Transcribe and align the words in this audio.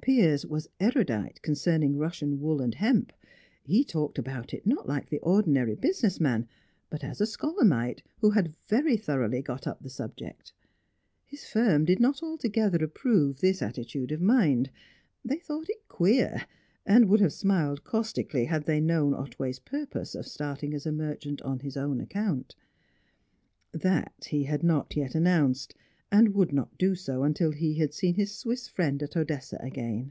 Piers 0.00 0.46
was 0.46 0.70
erudite 0.80 1.42
concerning 1.42 1.98
Russian 1.98 2.40
wool 2.40 2.62
and 2.62 2.74
hemp. 2.74 3.12
He 3.62 3.84
talked 3.84 4.18
about 4.18 4.54
it 4.54 4.66
not 4.66 4.88
like 4.88 5.10
the 5.10 5.18
ordinary 5.18 5.74
business 5.74 6.18
man, 6.18 6.48
but 6.88 7.04
as 7.04 7.20
a 7.20 7.26
scholar 7.26 7.62
might 7.64 8.02
who 8.22 8.30
had 8.30 8.54
very 8.68 8.96
thoroughly 8.96 9.42
got 9.42 9.66
up 9.66 9.82
the 9.82 9.90
subject. 9.90 10.54
His 11.26 11.44
firm 11.44 11.84
did 11.84 12.00
not 12.00 12.22
altogether 12.22 12.82
approve 12.82 13.40
this 13.40 13.60
attitude 13.60 14.10
of 14.10 14.22
mind; 14.22 14.70
they 15.22 15.40
thought 15.40 15.68
it 15.68 15.86
queer, 15.88 16.46
and 16.86 17.06
would 17.10 17.20
have 17.20 17.34
smiled 17.34 17.84
caustically 17.84 18.46
had 18.46 18.64
they 18.64 18.80
known 18.80 19.12
Otway's 19.12 19.58
purpose 19.58 20.14
of 20.14 20.26
starting 20.26 20.72
as 20.72 20.86
a 20.86 20.92
merchant 20.92 21.42
on 21.42 21.58
his 21.60 21.76
own 21.76 22.00
account. 22.00 22.56
That, 23.72 24.14
he 24.30 24.44
had 24.44 24.62
not 24.62 24.96
yet 24.96 25.14
announced, 25.14 25.74
and 26.10 26.34
would 26.34 26.50
not 26.54 26.78
do 26.78 26.94
so 26.94 27.22
until 27.22 27.52
he 27.52 27.74
had 27.74 27.92
seen 27.92 28.14
his 28.14 28.34
Swiss 28.34 28.66
friend 28.66 29.02
at 29.02 29.14
Odessa 29.14 29.58
again. 29.60 30.10